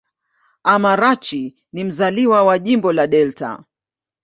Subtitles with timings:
[0.63, 3.63] Amarachi ni mzaliwa wa Jimbo la Delta.